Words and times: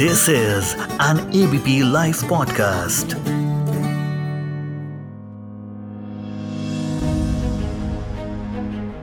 This 0.00 0.28
is 0.28 0.76
an 1.00 1.18
ABP 1.38 1.72
Life 1.94 2.18
podcast. 2.32 3.14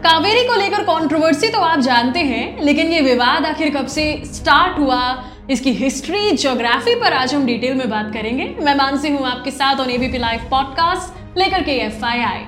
Kaveri 0.04 0.44
को 0.48 0.56
लेकर 0.56 0.84
controversy 0.84 1.50
तो 1.50 1.60
आप 1.60 1.80
जानते 1.80 2.20
हैं, 2.20 2.62
लेकिन 2.62 2.92
ये 2.92 3.02
विवाद 3.02 3.46
आखिर 3.46 3.70
कब 3.76 3.88
से 3.88 4.06
स्टार्ट 4.26 4.80
हुआ? 4.80 5.02
इसकी 5.50 5.74
हिस्ट्री 5.74 6.32
ज्योग्राफी 6.32 6.96
पर 6.96 7.14
आज 7.14 7.36
हम 7.36 7.46
डिटेल 7.46 7.76
में 7.76 7.90
बात 7.90 8.14
करेंगे। 8.14 8.56
मैं 8.62 8.76
मानसी 8.76 9.10
हूँ 9.10 9.26
आपके 9.28 9.52
साथ 9.52 9.76
ऑन 9.76 9.90
एबीपी 9.90 10.18
लाइव 10.18 10.48
पॉडकास्ट 10.52 11.38
लेकर 11.38 11.62
के 11.62 11.80
FII 11.90 12.40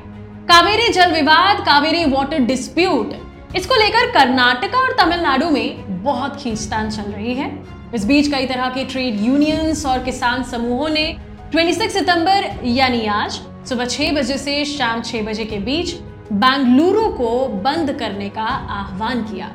कावेरी 0.52 0.92
जल 0.94 1.12
विवाद, 1.12 1.66
कावेरी 1.66 2.06
वाटर 2.06 2.40
डिस्प्यूट 2.46 3.56
इसको 3.56 3.76
लेकर 3.76 4.12
कर्नाटका 4.12 4.80
और 4.80 4.96
तमिलनाडु 5.00 5.50
में 5.50 5.87
बहुत 6.08 6.42
खींचतान 6.42 6.90
चल 6.90 7.12
रही 7.12 7.34
है। 7.34 7.52
इस 7.96 8.06
बीच 8.06 8.28
कई 8.28 8.46
तरह 8.46 8.70
के 8.70 8.86
ट्रेड 8.86 9.22
यूनियंस 9.22 9.86
और 9.86 10.04
किसान 10.04 10.44
समूहों 10.44 10.90
ने 10.90 11.06
26 11.54 11.90
सितंबर, 11.90 12.50
यानी 12.66 13.06
आज, 13.06 13.40
सुबह 13.70 13.86
छह 13.86 14.12
बजे 14.12 14.38
से 14.38 14.66
शाम 14.66 15.02
छह 15.02 15.22
बजे 15.22 15.46
के 15.46 15.58
बीच 15.58 15.94
बेंगलुरु 16.34 17.08
को 17.10 17.48
बंद 17.48 17.92
करने 17.92 18.30
का 18.30 18.44
आह्वान 18.72 19.22
किया। 19.24 19.52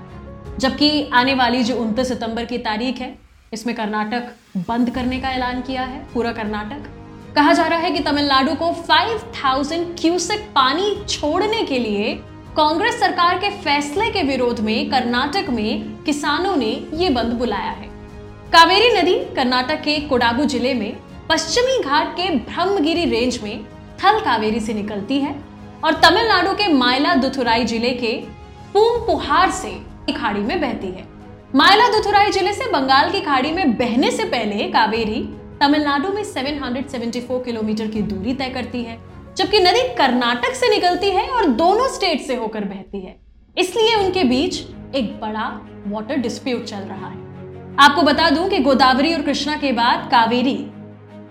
जबकि 0.59 1.11
आने 1.13 1.35
वाली 1.35 1.63
जो 1.63 1.77
उनतीस 1.77 2.09
सितंबर 2.09 2.45
की 2.45 2.59
तारीख 2.59 2.99
है, 2.99 3.19
इसमें 3.53 3.77
कर्नाटक 3.77 4.33
बंद 4.69 4.91
करने 4.91 5.21
का 5.21 5.29
ऐलान 5.29 5.61
किया 5.61 5.83
है, 5.83 5.99
पूरा 6.15 6.33
कर्नाटक। 6.33 6.91
कहा 7.35 7.53
जा 7.53 7.67
रहा 7.67 7.79
है 7.79 7.91
कि 7.91 8.01
तमिलनाडु 8.01 8.55
को 8.55 8.73
5000 8.73 9.85
क्यूसेक 10.01 10.41
पानी 10.55 10.97
छोड़ने 11.09 11.63
के 11.63 11.79
लिए 11.79 12.15
कांग्रेस 12.57 12.99
सरकार 13.01 13.39
के 13.39 13.49
फैसले 13.61 14.09
के 14.11 14.23
विरोध 14.23 14.59
में 14.61 14.91
कर्नाटक 14.91 15.49
में 15.51 16.03
किसानों 16.05 16.55
ने 16.57 16.71
ये 16.95 17.09
बंद 17.11 17.33
बुलाया 17.33 17.71
है। 17.71 17.87
कावेरी 18.53 18.91
नदी 18.97 19.15
कर्नाटक 19.37 19.81
के 19.83 19.99
कोडागु 20.01 20.45
ज़िले 20.45 20.73
में 20.75 20.97
पश्चिमी 21.31 21.79
घाट 21.81 22.13
के 22.17 22.29
ब्रह्मगिरी 22.31 23.05
रेंज 23.11 23.39
में 23.43 23.65
थल 24.03 24.19
कावेरी 24.21 24.61
से 24.61 24.75
निकलती 24.75 25.19
है 25.21 25.35
और 25.85 25.95
तमिलनाडु 26.01 26.53
के 26.53 26.67
मायला 26.73 27.15
दुथुराई 27.15 27.65
ज़िले 27.65 27.91
के 27.95 28.13
पूम 28.75 28.99
पुहार 29.07 29.51
से 29.53 29.71
खाड़ी 30.13 30.41
में 30.41 30.61
बहती 30.61 30.87
है। 30.89 31.07
मायला 31.55 31.89
दुथुराई 31.89 32.31
ज़िले 32.31 32.53
से 32.53 32.71
बंगाल 32.73 33.11
की 33.13 33.21
खाड़ी 33.21 33.53
में 33.53 33.77
बहने 33.79 34.11
से 34.11 34.25
पहले 34.27 34.69
कावेरी 34.73 35.23
तमिलनाडु 35.61 36.13
में 36.13 36.23
774 36.25 37.43
किलोमीटर 37.45 37.87
की 37.87 38.03
दूरी 38.03 38.35
तय 38.35 38.51
करती 38.51 38.83
है। 38.83 38.99
जबकि 39.37 39.59
नदी 39.59 39.83
कर्नाटक 39.95 40.55
से 40.55 40.69
निकलती 40.69 41.11
है 41.11 41.29
और 41.29 41.47
दोनों 41.47 41.89
स्टेट 41.89 42.21
से 42.21 42.35
होकर 42.37 42.65
बहती 42.65 43.01
है। 43.01 43.15
इसलिए 43.57 43.95
उनके 43.97 44.25
बीच 44.25 44.61
एक 44.95 45.13
बड़ा 45.21 45.47
वाटर 45.87 46.17
डिस्प्यूट 46.17 46.65
चल 46.65 46.77
रहा 46.79 47.09
है। 47.09 47.77
आपको 47.79 48.03
बता 48.03 48.29
दूँ 48.31 48.49
कि 48.49 48.59
गोदावरी 48.59 49.15
और 49.15 49.23
कृष्णा 49.23 49.57
के 49.57 49.73
बाद 49.73 50.09
कावेरी 50.11 50.57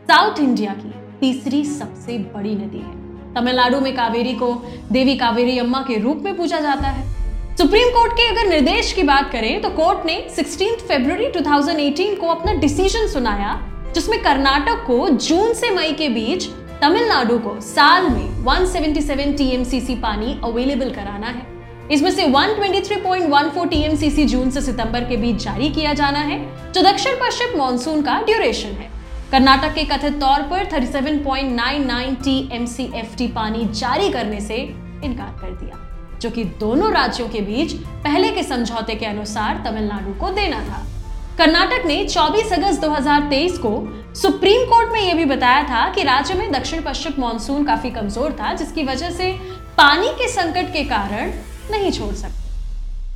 साउथ 0.08 0.40
इंडिया 0.40 0.74
की 0.74 0.94
तीसरी 1.20 1.64
सबसे 1.66 2.18
बड़ी 2.34 2.56
नदी 2.56 2.78
है। 2.78 3.34
तमिलनाडु 3.36 3.80
में 3.80 3.94
कावेरी 3.96 4.34
को 4.34 4.54
देवी 4.92 5.16
कावेरी 5.16 5.58
अम्मा 5.60 5.82
के 5.82 5.98
रूप 6.00 6.22
में 6.24 6.36
पूजा 6.38 6.60
जाता 6.60 6.88
है। 6.88 7.10
सुप्रीम 7.58 7.90
कोर्ट 7.90 8.14
के 8.14 8.28
अगर 8.30 8.50
निर्देश 8.50 8.92
की 8.94 9.04
बात 9.04 9.32
करें 9.32 9.62
तो 9.62 9.70
कोर्ट 9.70 10.06
ने 10.06 10.16
16 10.32 10.82
फरवरी 10.88 11.28
2018 11.32 12.16
को 12.16 12.28
अपना 12.28 12.54
डिसीज़न 12.54 13.08
सुनाया, 13.08 13.54
जिसमें 13.94 14.22
कर्नाटक 14.24 14.84
को 14.88 15.08
जून 15.10 15.54
से 15.54 15.70
मई 15.70 15.92
के 15.92 16.10
बीच 16.10 16.50
तमिलनाडु 16.82 17.38
को 17.40 17.60
साल 17.62 18.08
में 18.10 18.46
177 18.46 19.38
टीएमसीसी 19.38 19.96
पानी 19.96 20.40
अवेलेबल 20.44 20.90
कराना 20.92 21.28
है। 21.28 21.90
इसमें 21.92 22.10
से 22.12 22.24
123.14 22.28 23.68
टीएमसीसी 23.70 24.26
जून 24.26 24.50
से 24.52 24.62
सितंबर 24.62 25.04
के 25.04 25.18
बीच 25.18 25.44
जारी 25.44 25.70
किया 25.70 25.94
जाना 25.94 26.20
है, 26.20 26.40
जो 26.74 26.82
दक्षिण 26.82 27.16
पश्चिम 27.16 27.58
मानसून 27.60 28.02
का 28.02 28.20
ड्यूरेशन 28.22 28.70
है। 28.72 28.90
कर्नाटक 29.32 29.74
के 29.76 29.84
कथित 29.86 30.20
तौर 30.22 30.42
पर 30.44 30.66
37.99 30.66 32.16
टीएमसीएफटी 32.24 33.28
पानी 33.28 33.66
जारी 33.74 34.10
करने 34.10 34.40
से 34.42 34.56
इनकार 34.56 35.38
कर 35.42 35.52
दिया, 35.56 35.78
जो 36.22 36.30
कि 36.30 36.44
दोनों 36.60 36.92
राज्यों 36.94 37.28
के 37.30 37.42
बीच 37.42 37.74
पहले 38.04 38.32
के 38.32 38.44
समझौते 38.44 38.96
के 38.96 39.06
अनुसार 39.06 39.62
तमिलनाडु 39.66 40.14
को 40.20 40.30
देना 40.32 40.60
था। 40.62 40.84
कर्नाटक 41.38 41.86
ने 41.86 42.04
24 42.06 42.52
अगस्त 42.54 42.82
2023 42.82 43.58
को 43.58 43.72
सुप्रीम 44.16 44.66
कोर्ट 44.70 44.92
में 44.94 45.00
यह 45.02 45.14
भी 45.16 45.26
बताया 45.26 45.64
था 45.64 45.88
कि 45.94 46.04
राज्य 46.04 46.34
में 46.34 46.52
दक्षिण 46.52 46.82
पश्चिम 46.84 47.22
मानसून 47.22 47.64
काफ़ी 47.66 47.92
कमज़ोर 47.92 48.32
था, 48.32 48.54
जिसकी 48.54 48.84
वजह 48.84 49.10
से 49.12 49.32
पानी 49.78 50.10
के 50.16 50.28
संकट 50.30 50.74
के 50.74 50.84
कारण 50.86 51.32
नहीं 51.72 51.92
छोड़ 51.92 52.14
सकते 52.16 52.40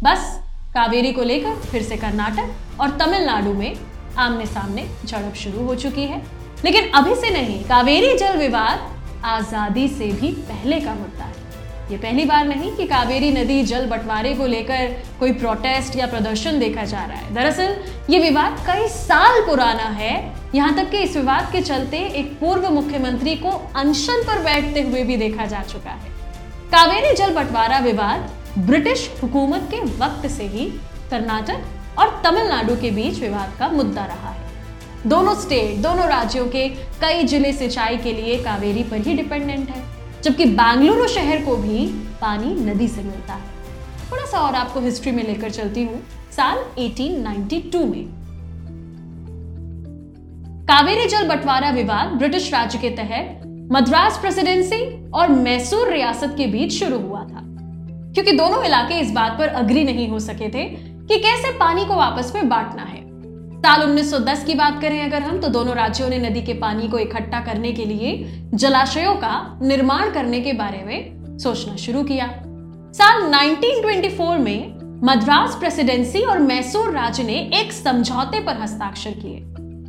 बस, 0.04 0.40
कावेरी 0.74 1.12
को 1.12 1.24
लेकर 1.24 1.56
फिर 1.62 1.84
से 1.84 1.98
कर्नाटक 1.98 2.80
और 2.82 2.98
तमिलनाडु 2.98 3.54
में 3.54 3.76
आमने 4.18 4.46
सामने 4.46 4.88
झड़प 5.06 5.36
शुरू 5.36 5.66
हो 5.66 5.76
चुकी 5.76 6.04
है। 6.04 6.22
लेकिन 6.66 6.90
अभी 6.92 7.16
से 7.16 7.30
नहीं, 7.32 7.64
कावेरी 7.64 8.18
जल 8.18 8.38
विवाद 8.38 8.92
आज़ादी 9.26 9.88
से 9.90 10.12
भी 10.12 10.32
पहले 10.44 10.80
का 10.82 10.94
मुद्दा 10.94 11.24
है। 11.24 11.35
ये 11.92 11.98
पहली 11.98 12.26
बार 12.26 12.46
नहीं 12.48 12.72
कि 12.76 12.88
कावेरी 12.88 13.32
नदी 13.32 13.64
जल 13.64 13.86
बंटवारे 13.86 14.34
को 14.34 14.46
लेकर 14.46 14.88
कोई 15.20 15.32
प्रोटेस्ट 15.32 15.96
या 15.96 16.08
प्रदर्शन 16.08 16.60
देखा 16.60 16.84
जा 16.86 17.06
रहा 17.06 17.18
है। 17.18 17.34
दरअसल, 17.34 17.76
ये 18.10 18.20
विवाद 18.20 18.64
कई 18.68 18.88
साल 18.88 19.42
पुराना 19.42 19.84
है। 19.84 20.34
यहाँ 20.56 20.76
तक 20.76 20.90
कि 20.92 20.98
इस 20.98 21.16
विवाद 21.18 21.52
के 21.52 21.62
चलते 21.62 21.98
एक 21.98 22.40
पूर्व 22.40 22.70
मुख्यमंत्री 22.70 23.36
को 23.36 23.50
अनशन 23.76 24.24
पर 24.24 24.40
बैठते 24.40 24.82
हुए 24.82 25.04
भी 25.04 25.18
देखा 25.18 25.46
जा 25.46 25.62
चुका 25.62 25.90
है। 25.90 26.10
कावेरी 26.72 27.14
जल 27.14 27.34
बंटवारा 27.34 27.80
विवाद 27.80 28.30
ब्रिटिश 28.58 29.12
हुकूमत 29.24 29.68
के 29.72 29.82
वक्त 29.82 30.28
से 30.28 30.44
ही 30.44 30.66
कर्नाटक 31.10 31.64
और 32.00 32.22
तमिलनाडु 32.24 32.76
के 32.76 32.92
बीच 32.92 33.20
विवाद 33.20 33.54
का 33.60 33.68
मुद्दा 33.68 34.06
रहा 34.06 34.30
है। 34.30 34.46
दोनों 35.08 35.36
स्टेट 35.36 35.78
दोनों 35.78 36.08
राज्यों 36.08 36.48
के 36.48 36.70
कई 36.70 37.24
ज़िले 37.24 37.54
सिंचाई 37.54 37.98
के 37.98 38.14
लिए 38.14 38.44
कावेरी 38.44 38.84
पर 38.84 38.98
ही 38.98 39.14
डिपेंडेंट 39.14 39.70
है। 39.70 39.95
जबकि 40.26 40.46
बेंगलुरु 40.46 41.08
शहर 41.08 41.46
को 41.46 41.56
भी 41.56 41.88
पानी 42.22 42.46
नदी 42.46 42.88
से 42.88 43.02
मिलता 43.02 43.34
है। 43.34 43.42
थोड़ा 44.12 44.26
सा 44.26 44.40
और 44.40 44.56
आपको 44.56 44.80
हिस्ट्री 44.80 45.12
में 45.12 45.28
लेकर 45.28 45.50
चलती 45.50 45.84
हूँ, 45.84 46.02
साल 46.32 46.58
1892 46.78 47.86
में। 47.86 48.06
कावेरी 50.66 51.08
जल 51.08 51.28
बंटवारा 51.28 51.70
विवाद 51.70 52.08
ब्रिटिश 52.08 52.54
राज्य 52.54 52.78
के 52.78 52.90
तहत 52.90 53.42
मद्रास 53.72 54.18
प्रेसिडेंसी 54.18 55.12
और 55.12 55.30
मैसूर 55.30 55.92
रियासत 55.92 56.36
के 56.38 56.48
बीच 56.48 56.74
शुरू 56.74 57.00
हुआ 57.00 57.22
था। 57.22 57.42
क्योंकि 58.14 58.32
दोनों 58.32 58.64
इलाके 58.64 59.00
इस 59.00 59.12
बात 59.12 59.38
पर 59.40 59.48
अग्री 59.48 59.84
नहीं 59.84 60.10
हो 60.10 60.20
सके 60.20 60.50
थे 60.50 60.66
कि 61.08 61.20
कैसे 61.20 61.52
पानी 61.52 61.86
को 61.86 61.94
आपस 61.94 62.32
में 62.36 62.50
बांटना। 62.50 62.85
साल 63.66 63.82
1910 63.82 64.44
की 64.44 64.54
बात 64.54 64.82
करें 64.82 65.04
अगर 65.06 65.22
हम 65.22 65.40
तो 65.40 65.48
दोनों 65.48 65.76
राज्यों 65.76 66.10
ने 66.10 66.18
नदी 66.18 66.42
के 66.42 66.54
पानी 66.54 66.88
को 66.88 66.98
इकट्ठा 66.98 67.40
करने 67.40 67.72
के 67.72 67.86
लिए 67.86 68.42
जलाशयों 68.54 69.16
का 69.16 69.60
निर्माण 69.62 70.12
करने 70.12 70.42
के 70.42 70.54
बारे 70.54 70.84
में 70.86 71.38
सोचना 71.38 71.76
शुरू 71.76 72.04
किया। 72.04 72.28
साल 72.92 73.24
1924 73.24 74.38
में 74.40 74.78
मद्रास 75.04 75.56
प्रेसिडेंसी 75.56 76.22
और 76.22 76.40
मैसूर 76.40 76.92
राज्य 76.92 77.24
ने 77.24 77.40
एक 77.54 77.72
समझौते 77.72 78.40
पर 78.40 78.62
हस्ताक्षर 78.62 79.12
किए। 79.12 79.42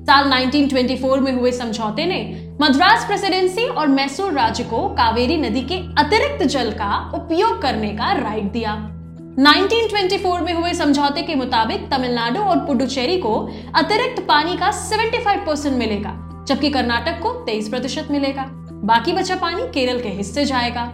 साल 0.05 0.31
1924 0.31 1.21
में 1.21 1.33
हुए 1.33 1.53
समझौते 1.53 2.07
ने 2.07 2.23
मद्रास 2.61 3.07
प्रेसिडेंसी 3.07 3.69
और 3.69 3.89
मैसूर 3.89 4.33
राज्य 4.33 4.65
को 4.65 4.89
कावेरी 4.89 5.37
नदी 5.37 5.63
के 5.63 5.85
अतिरिक्त 5.99 6.47
जल 6.47 6.71
का 6.71 7.11
उपयोग 7.15 7.63
करने 7.63 7.91
का 7.91 8.13
राइट 8.13 8.53
दिया। 8.53 8.96
1924 9.39 10.41
में 10.43 10.53
हुए 10.53 10.73
समझौते 10.75 11.23
के 11.23 11.35
मुताबिक 11.35 11.81
तमिलनाडु 11.91 12.41
और 12.41 12.59
पुडुचेरी 12.59 13.17
को 13.19 13.35
अतिरिक्त 13.75 14.23
पानी 14.29 14.57
का 14.57 14.71
75 14.73 15.45
परसेंट 15.47 15.77
मिलेगा, 15.79 16.13
जबकि 16.49 16.71
कर्नाटक 16.71 17.21
को 17.23 17.33
23 17.45 17.69
प्रतिशत 17.69 18.09
मिलेगा। 18.11 18.45
बाकी 18.85 19.13
बचा 19.13 19.37
पानी 19.37 19.67
केरल 19.75 20.01
के 20.01 20.09
हिस्से 20.11 20.45
जाएगा। 20.45 20.85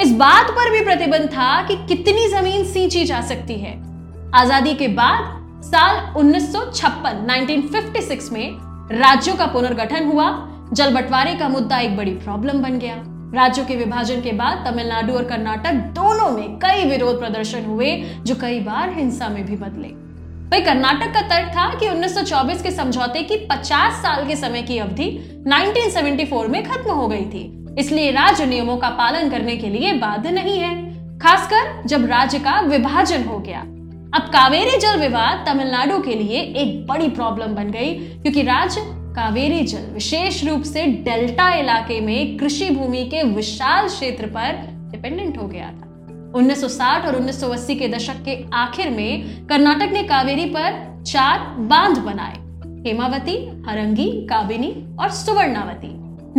इस 0.00 0.12
बात 0.12 0.50
पर 0.50 0.70
भी 0.70 0.84
प्रतिबंध 0.84 1.28
था 1.28 1.50
कि 1.62 1.76
कितनी 1.88 2.28
ज़मीन 2.28 2.64
सींची 2.64 3.04
जा 3.04 3.20
सकती 3.22 3.54
है। 3.54 3.74
आज़ादी 4.34 4.74
के 4.74 4.88
बाद 4.94 5.62
साल 5.64 5.98
1956 6.16 7.26
1956 7.26 8.32
में 8.32 8.58
राज्यों 8.92 9.36
का 9.36 9.46
पुनर्गठन 9.46 10.06
हुआ। 10.06 10.30
जल 10.72 10.94
बंटवारे 10.94 11.34
का 11.34 11.48
मुद्दा 11.48 11.78
एक 11.78 11.96
बड़ी 11.96 12.14
प्रॉब्लम 12.16 12.62
बन 12.62 12.78
गया। 12.78 13.02
राज्यों 13.34 13.64
के 13.66 13.76
विभाजन 13.76 14.20
के 14.20 14.32
बाद 14.32 14.64
तमिलनाडु 14.66 15.12
और 15.12 15.24
कर्नाटक 15.24 15.72
दोनों 15.72 16.30
में 16.30 16.58
कई 16.58 16.84
विरोध 16.84 17.18
प्रदर्शन 17.18 17.64
हुए, 17.64 17.96
जो 18.26 18.34
कई 18.34 18.60
बार 18.60 18.92
हिंसा 18.92 19.28
में 19.28 19.44
भी 19.46 19.56
बदले। 19.56 19.88
वही 20.48 20.62
कर्नाटक 20.62 21.12
का 21.14 21.20
तर्क 21.20 21.48
था 21.48 21.74
कि 21.74 21.88
1924 21.88 22.62
के 22.62 22.70
समझौते 22.70 23.22
की 23.22 23.36
50 23.36 23.92
साल 23.92 24.26
के 24.26 24.36
समय 24.36 24.62
की 24.62 24.78
अवधि 24.78 25.08
1974 25.46 26.48
में 26.48 26.62
खत्म 26.64 26.90
हो 26.90 27.08
गई 27.08 27.24
थी। 27.24 27.66
इसलिए 27.78 28.10
राज्य 28.10 28.46
नियमों 28.46 28.76
का 28.76 28.88
पालन 28.88 29.30
करने 29.30 29.56
के 29.56 29.68
लिए 29.68 29.92
बाध्य 29.92 30.30
नहीं 30.30 30.58
है। 30.58 30.76
खासकर 31.18 31.82
जब 31.86 32.06
राज्य 32.06 32.38
का 32.38 32.60
विभाजन 32.60 33.24
हो 33.24 33.38
गया। 33.38 33.60
अब 34.14 34.30
कावेरी 34.32 34.78
जल 34.78 34.98
विवाद 34.98 35.44
तमिलनाडु 35.48 35.98
के 35.98 36.14
लिए 36.14 36.40
एक 36.40 36.86
बड़ी 36.86 37.08
प्रॉब्लम 37.08 37.46
बन 37.46 37.70
गई, 37.70 37.94
क्योंकि 37.94 38.42
राज्य 38.42 38.80
कावेरी 39.18 39.60
जल, 39.60 39.78
विशेष 39.78 40.44
रूप 40.44 40.62
से 40.62 40.86
डेल्टा 40.86 41.54
इलाके 41.54 42.00
में 42.00 42.36
कृषि 42.36 42.70
भूमि 42.70 43.04
के 43.04 43.22
विशाल 43.22 43.88
क्षेत्र 43.88 44.26
पर 44.26 44.52
डिपेंडेंट 44.90 45.38
हो 45.38 45.46
गया 45.48 45.66
था। 45.66 45.86
1960 46.34 47.06
और 47.06 47.16
1980 47.16 47.74
के 47.74 47.88
दशक 47.88 48.22
के 48.24 48.44
आखिर 48.54 48.90
में 48.90 49.46
कर्नाटक 49.46 49.92
ने 49.92 50.02
कावेरी 50.02 50.44
पर 50.44 51.02
चार 51.06 51.38
बाँध 51.58 51.98
बनाए, 51.98 52.36
हेमावती, 52.86 53.62
हरंगी 53.66 54.10
काबिनी 54.26 54.96
और 55.00 55.10
सुवर्णावती। 55.10 55.90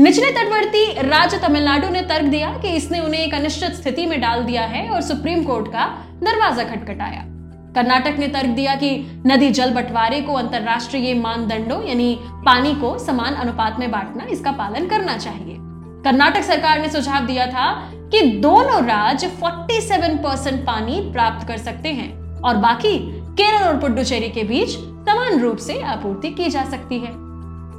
निचले 0.02 0.32
तटवर्ती 0.32 1.10
राज्य 1.10 1.38
तमिलनाडु 1.38 1.90
ने 1.90 2.02
तर्क 2.02 2.26
दिया 2.26 2.58
कि 2.58 2.68
इसने 2.68 3.00
उन्हें 3.00 3.22
एक 3.22 3.34
अनिश्चित 3.34 3.72
स्थिति 3.72 4.06
में 4.06 4.22
डाल 4.22 4.44
दिया 4.44 4.62
है 4.62 4.90
और 4.90 5.02
सुप्रीम 5.02 5.44
कोर्ट 5.44 5.68
का 5.68 5.86
दरवाज़ा 6.24 6.64
खटखटाया। 6.64 7.26
कर्नाटक 7.76 8.16
ने 8.20 8.28
तर्क 8.28 8.50
दिया 8.50 8.76
कि 8.76 9.22
नदी 9.28 9.50
जल 9.50 9.72
बंटवारे 9.72 10.22
को 10.22 10.34
अंतरराष्ट्रीय 10.34 11.14
मानदंडों, 11.14 11.84
यानी 11.84 12.20
पानी 12.46 12.74
को 12.76 12.98
समान 13.00 13.34
अनुपात 13.34 13.80
में 13.80 13.92
बांटना, 13.92 14.26
इसका 14.26 14.52
पालन 14.52 14.88
करना 14.88 15.18
चाहिए। 15.18 15.56
कर्नाटक 16.04 16.44
सरकार 16.44 16.80
ने 16.80 16.90
सुझाव 16.90 17.26
दिया 17.26 17.46
था 17.48 17.72
कि 18.12 18.22
दोनों 18.22 18.84
राज्य 18.86 19.28
47 19.44 20.18
परसेंट 20.18 20.66
पानी 20.66 21.00
प्राप्त 21.12 21.48
कर 21.48 21.58
सकते 21.58 21.90
हैं 21.90 22.42
और 22.42 22.58
बाकी 22.58 22.98
केरल 23.34 23.64
और 23.64 23.78
पुडुचेरी 23.78 24.30
के 24.30 24.44
बीच 24.44 24.70
समान 24.70 25.40
रूप 25.40 25.58
से 25.58 25.82
आपूर्ति 25.82 26.30
की 26.30 26.50
जा 26.50 26.64
सकती 26.64 27.00
है। 27.00 27.12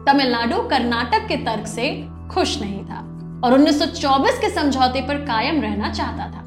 तमिलनाडु 0.05 0.57
कर्नाटक 0.63 1.27
के 1.29 1.37
तर्क 1.37 1.67
से 1.67 1.89
खुश 2.31 2.61
नहीं 2.61 2.85
था 2.85 2.99
और 3.45 3.53
1924 3.53 4.39
के 4.39 4.51
समझौते 4.51 5.01
पर 5.01 5.15
कायम 5.15 5.61
रहना 5.61 5.91
चाहता 5.93 6.27
था। 6.27 6.40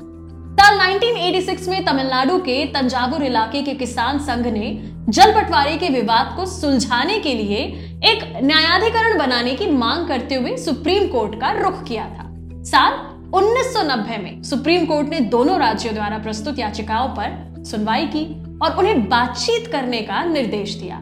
साल 0.73 0.93
1986 0.93 1.67
में 1.67 1.83
तमिलनाडु 1.85 2.37
के 2.37 2.65
तंजावुर 2.65 3.23
इलाके 3.23 3.61
के 3.61 3.73
किसान 3.73 4.19
संघ 4.19 4.45
ने 4.47 4.69
जल 5.09 5.31
बंटवारे 5.31 5.75
के 5.77 5.89
विवाद 5.89 6.33
को 6.35 6.45
सुलझाने 6.45 7.19
के 7.19 7.33
लिए 7.33 7.57
एक 8.03 8.23
न्यायाधिकरण 8.43 9.17
बनाने 9.19 9.53
की 9.55 9.69
मांग 9.71 10.07
करते 10.07 10.35
हुए 10.35 10.55
सुप्रीम 10.57 11.07
कोर्ट 11.07 11.39
का 11.41 11.51
रुख 11.51 11.83
किया 11.83 12.05
था। 12.05 12.29
साल 12.63 12.93
1990 13.33 14.17
में 14.23 14.43
सुप्रीम 14.43 14.85
कोर्ट 14.85 15.09
ने 15.09 15.19
दोनों 15.29 15.59
राज्यों 15.59 15.93
द्वारा 15.93 16.17
प्रस्तुत 16.17 16.59
याचिकाओं 16.59 17.07
पर 17.09 17.63
सुनवाई 17.65 18.07
की 18.07 18.25
और 18.57 18.77
उन्हें 18.77 19.07
बातचीत 19.09 19.71
करने 19.71 20.01
का 20.01 20.23
निर्देश 20.23 20.75
दिया। 20.75 20.99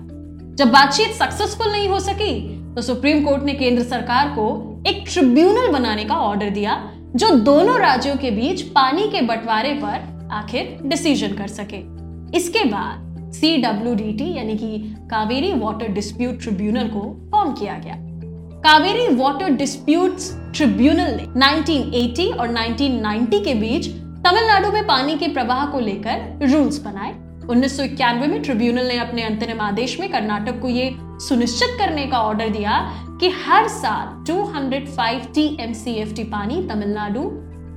जब 0.56 0.71
बातचीत 0.71 1.13
सक्सेसफुल 1.15 1.71
नहीं 1.71 1.88
हो 1.89 2.00
सकी 2.00 2.33
तो 2.75 2.81
सुप्रीम 2.81 3.24
कोर्ट 3.25 3.44
ने 3.44 3.53
केंद्र 3.53 3.83
सरकार 3.83 4.27
को 4.29 4.50
एक 4.88 5.03
ट्रिब्यूनल 5.13 5.71
बनाने 5.71 6.03
का 6.03 6.15
ऑर्डर 6.15 6.50
दिया 6.50 6.74
जो 7.16 7.30
दोनों 7.36 7.80
राज्यों 7.80 8.16
के 8.16 8.30
बीच 8.31 8.62
पानी 8.62 9.08
के 9.08 9.22
बंटवारे 9.22 9.74
पर 9.74 10.30
आखिर 10.31 10.78
डिसीज़न 10.84 11.34
कर 11.34 11.48
सके। 11.48 11.78
इसके 12.38 12.63
बाद 12.66 13.31
सी 13.31 13.58
डब्ल्यू 13.58 13.96
डी 13.96 14.12
टी 14.13 14.38
यानी 14.38 14.56
कि 14.58 14.78
कावेरी 15.12 15.52
वाटर 15.54 15.88
डिस्प्यूट 15.88 16.40
ट्रिब्यूनल 16.40 16.88
को 16.88 17.02
फॉर्म 17.31 17.52
किया 17.52 17.74
गया। 17.78 17.96
कावेरी 18.62 19.08
वाटर 19.16 19.50
डिस्प्यूट 19.50 20.18
ट्रिब्यूनल 20.56 21.12
ने 21.16 21.25
1980 21.40 22.31
और 22.34 22.54
1990 22.54 23.44
के 23.46 23.54
बीच 23.54 23.88
तमिलनाडु 24.25 24.72
में 24.72 24.88
पानी 24.88 25.18
के 25.18 25.28
प्रवाह 25.28 25.66
को 25.66 25.80
लेकर 25.80 26.48
रूल्स 26.52 26.81
बनाए। 26.84 27.12
उन्नीस 27.49 27.79
में 27.79 28.41
ट्रिब्यूनल 28.43 28.88
ने 28.88 28.97
अपने 28.97 29.23
अंतरिम 29.23 29.61
आदेश 29.61 29.99
में 29.99 30.11
कर्नाटक 30.11 30.59
को 30.61 30.69
यह 30.69 30.97
सुनिश्चित 31.19 31.69
करने 31.79 32.05
का 32.07 32.17
ऑर्डर 32.17 32.49
दिया 32.49 32.79
कि 33.21 33.29
हर 33.45 33.67
साल 33.67 34.23
205 34.25 35.25
टीएमसीएफटी 35.35 36.23
पानी 36.23 36.67
तमिलनाडु 36.67 37.23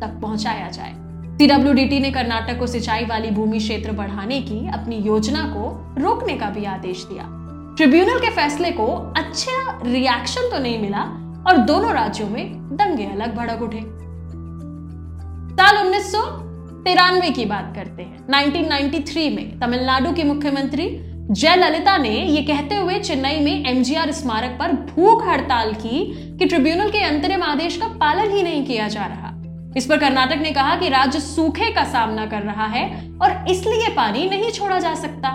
तक 0.01 0.19
पहुँचाया 0.23 0.69
जाए। 0.69 0.93
सीडब्ल्यूडीटी 1.39 2.01
ने 2.01 2.11
कर्नाटक 2.11 2.59
को 2.59 2.67
सिंचाई 2.67 3.05
वाली 3.05 3.31
भूमि 3.31 3.59
क्षेत्र 3.59 3.93
बढ़ाने 3.93 4.41
की 4.41 4.69
अपनी 4.69 4.97
योजना 4.97 5.43
को 5.43 5.71
रोकने 6.03 6.35
का 6.35 6.51
भी 6.51 6.65
आदेश 6.65 7.05
दिया। 7.05 7.25
ट्रिब्यूनल 7.77 8.19
के 8.19 8.31
फैसले 8.31 8.71
को 8.71 8.87
अच्छा 9.17 9.81
रिएक्शन 9.85 10.51
तो 10.51 10.59
नहीं 10.59 10.79
मिला 10.79 11.03
और 11.49 11.57
दोनों 11.57 11.93
राज्यों 11.93 12.29
में 12.29 12.77
दंगे 12.77 13.07
अलग 13.07 13.37
भड़क 13.37 13.63
उठे। 13.63 13.81
साल 15.57 15.87
उन्नीस 15.87 16.13
तिरानवे 16.85 17.31
की 17.31 17.45
बात 17.45 17.73
करते 17.77 18.03
हैं। 18.03 18.27
1993 18.29 19.29
में 19.31 19.59
तमिलनाडु 19.61 20.13
की 20.13 20.23
मुख्यमंत्री 20.23 20.89
जयललिता 21.31 21.97
ने 21.97 22.11
यह 22.11 22.45
कहते 22.47 22.75
हुए 22.75 22.99
चेन्नई 22.99 23.41
में 23.41 23.67
एमजीआर 23.67 24.11
स्मारक 24.13 24.57
पर 24.59 24.73
भूख 24.73 25.27
हड़ताल 25.29 25.73
की 25.73 26.05
कि 26.39 26.47
ट्रिब्यूनल 26.47 26.91
के 26.91 26.99
अंतरिम 26.99 27.43
आदेश 27.43 27.77
का 27.77 27.89
पालन 28.01 28.31
ही 28.31 28.43
नहीं 28.43 28.65
किया 28.65 28.89
जा 28.89 29.07
रहा। 29.07 29.31
इस 29.77 29.87
पर 29.87 29.97
कर्नाटक 29.97 30.43
ने 30.43 30.51
कहा 30.51 30.77
कि 30.77 30.89
राज्य 30.89 31.21
सूखे 31.21 31.71
का 31.71 31.85
सामना 31.85 32.27
कर 32.27 32.43
रहा 32.43 32.67
है 32.67 32.85
और 33.23 33.45
इसलिए 33.49 33.89
पानी 33.89 34.29
नहीं 34.31 34.51
छोड़ा 34.51 34.79
जा 34.79 34.95
सकता। 34.95 35.31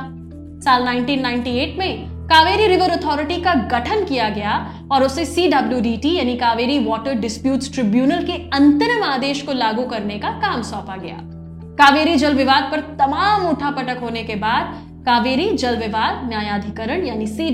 साल 0.62 0.84
1998 0.84 1.78
में 1.78 2.06
कावेरी 2.28 2.68
रिवर 2.68 2.90
अथॉरिटी 2.90 3.42
का 3.42 3.54
गठन 3.54 4.06
किया 4.06 4.30
गया 4.30 4.54
और 4.92 5.04
उसे 5.04 5.25
सीडब्ल्यूडीटी 5.25 6.16
यानी 6.16 6.36
कावेरी 6.36 6.80
वाटर 6.86 7.13
डिस्प्यूट्स 7.13 7.74
ट्रिब्यूनल 7.74 8.24
के 8.24 8.34
अंतरिम 8.54 9.04
आदेश 9.04 9.42
को 9.42 9.54
लागू 9.54 9.84
करने 9.86 10.19
का 10.19 10.30
काम 10.30 10.62
सौंपा 10.62 10.96
गया। 10.96 11.18
कावेरी 11.79 12.15
जल 12.15 12.33
विवाद 12.35 12.63
पर 12.71 12.79
तमाम 12.99 13.45
उठापटक 13.47 13.99
होने 14.01 14.23
के 14.23 14.35
बाद 14.35 14.71
कावेरी 15.05 15.45
जल 15.57 15.77
विवाद 15.77 16.27
न्यायाधिकरण 16.29 17.05
यानी 17.05 17.27
सी 17.27 17.49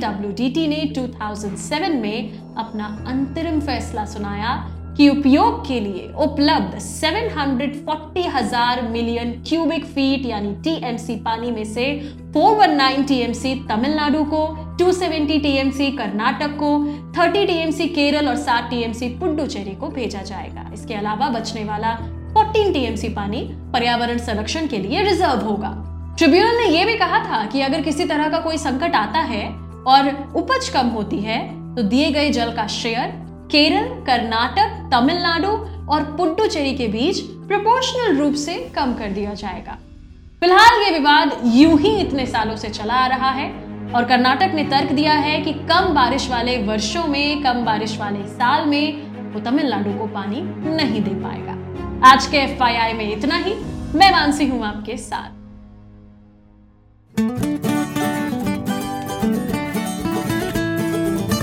ने 0.68 0.80
2007 0.96 1.92
में 1.96 2.56
अपना 2.58 2.86
अंतरिम 3.08 3.60
फैसला 3.60 4.06
सुनाया 4.06 4.56
कि 4.98 5.10
उपयोग 5.10 5.60
के 5.68 5.80
लिए 5.80 6.08
उपलब्ध 6.24 6.80
740 6.80 8.26
हज़ार 8.36 8.82
मिलियन 8.90 9.32
क्यूबिक 9.48 9.86
फीट 9.86 10.26
यानी 10.26 10.54
टीएमसी 10.64 11.16
पानी 11.22 11.52
में 11.52 11.64
से 11.66 11.88
419 12.36 13.08
टीएमसी 13.08 13.54
तमिलनाडु 13.70 14.24
को 14.34 14.44
270 14.82 15.42
टीएमसी 15.44 15.92
कर्नाटक 15.98 16.58
को 16.60 16.74
30 17.20 17.48
टीएमसी 17.48 17.88
केरल 17.92 18.28
और 18.28 18.44
7 18.44 18.70
टीएमसी 18.70 19.10
पुडुचेरी 19.20 19.76
को 19.76 19.90
भेजा 19.92 20.22
जाएगा। 20.24 20.70
इसके 20.74 20.94
अलावा 20.94 21.30
बचने 21.30 21.64
वाला 21.66 21.98
14 22.38 22.74
टीएमसी 22.74 23.10
पानी 23.10 23.40
पर्यावरण 23.74 24.18
संरक्षण 24.18 24.66
के 24.68 24.78
लिए 24.78 25.04
रिज़र्व 25.04 25.42
होगा। 25.42 25.70
ट्रिब्यूनल 26.18 26.58
ने 26.58 26.66
यह 26.68 26.86
भी 26.86 26.96
कहा 26.98 27.20
था 27.26 27.46
कि 27.46 27.62
अगर 27.62 27.82
किसी 27.82 28.06
तरह 28.06 28.30
का 28.30 28.40
कोई 28.40 28.58
संकट 28.58 28.96
आता 28.96 29.20
है 29.24 29.46
और 29.88 30.10
उपज 30.36 30.68
कम 30.70 30.88
होती 30.90 31.20
है 31.20 31.38
तो 31.76 31.84
दिए 31.84 32.10
गए 32.12 32.30
जल 32.30 32.52
का 32.52 32.68
शेयर 32.68 33.24
केरल, 33.52 33.88
कर्नाटक, 34.04 34.90
तमिलनाडु 34.92 35.52
और 35.88 36.04
पुडुचेरी 36.18 36.74
के 36.76 36.88
बीच 36.88 37.20
प्रोपोर्शनल 37.48 38.18
रूप 38.18 38.34
से 38.36 38.54
कम 38.76 38.94
कर 38.94 39.12
दिया 39.12 39.34
जाएगा। 39.34 39.78
फ़िलहाल 40.42 40.82
ये 40.82 40.92
विवाद 40.92 41.42
यूँ 41.54 41.80
ही 41.80 41.96
इतने 41.98 42.26
सालों 42.26 42.56
से 42.56 42.70
चला 42.70 42.94
आ 42.96 43.08
रहा 43.08 43.30
है 43.32 43.50
और 43.94 44.06
कर्नाटक 44.06 44.56
ने 44.56 44.64
तर्क 44.70 44.92
दिया 44.92 45.14
है 45.16 45.42
कि 45.42 45.54
कम 45.54 45.94
बारिश 45.96 46.30
वाले 46.30 46.58
वर्षों 46.64 47.08
में, 47.08 47.44
कम 47.44 47.66
बारिश 47.66 47.98
वाले 48.00 48.28
साल 48.30 48.66
में 48.66 49.32
वो 49.34 49.40
तमिलनाडु 49.42 49.98
को 50.00 50.08
पानी 50.14 50.42
नहीं 50.76 51.02
दे 51.04 51.14
पाएगा। 51.24 51.55
आज 52.06 52.26
के 52.28 52.38
एफ़ 52.38 52.64
में 52.98 53.18
इतना 53.18 53.36
ही। 53.36 53.54
मैं 53.98 54.12
मानसी 54.12 54.48
हूँ 54.48 54.66
आपके 54.66 54.98
साथ। 54.98 55.30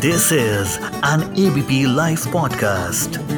This 0.00 0.32
is 0.32 0.78
an 0.84 1.34
ABP 1.38 1.94
live 1.96 2.18
podcast 2.32 3.31